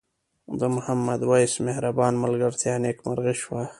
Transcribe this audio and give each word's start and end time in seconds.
د 0.59 0.61
محمد 0.75 1.21
وېس 1.29 1.53
مهربان 1.67 2.13
ملګرتیا 2.23 2.73
نیکمرغه 2.85 3.33
شوه. 3.41 3.63